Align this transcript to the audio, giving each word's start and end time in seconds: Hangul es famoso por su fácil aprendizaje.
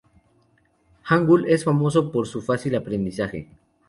Hangul 1.03 1.47
es 1.47 1.63
famoso 1.63 2.11
por 2.11 2.25
su 2.27 2.41
fácil 2.41 2.73
aprendizaje. 2.75 3.47